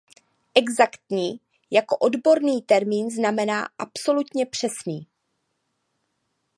Exaktní 0.55 1.39
jako 1.71 1.97
odborný 1.97 2.61
termín 2.61 3.09
znamená 3.11 3.67
absolutně 3.77 4.45
přesný. 4.45 5.07